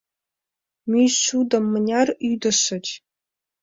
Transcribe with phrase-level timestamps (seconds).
[0.89, 2.85] Мӱйшудым мыняр ӱдышыч?